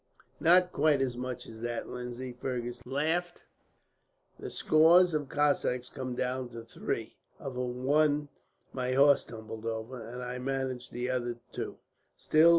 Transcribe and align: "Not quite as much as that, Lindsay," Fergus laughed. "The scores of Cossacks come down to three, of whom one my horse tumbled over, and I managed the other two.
"Not 0.39 0.71
quite 0.71 0.99
as 0.99 1.15
much 1.15 1.45
as 1.45 1.61
that, 1.61 1.87
Lindsay," 1.87 2.33
Fergus 2.33 2.83
laughed. 2.87 3.43
"The 4.39 4.49
scores 4.49 5.13
of 5.13 5.29
Cossacks 5.29 5.89
come 5.91 6.15
down 6.15 6.49
to 6.53 6.63
three, 6.63 7.17
of 7.37 7.53
whom 7.53 7.83
one 7.83 8.29
my 8.73 8.93
horse 8.93 9.23
tumbled 9.25 9.67
over, 9.67 10.03
and 10.03 10.23
I 10.23 10.39
managed 10.39 10.91
the 10.91 11.11
other 11.11 11.37
two. 11.51 11.77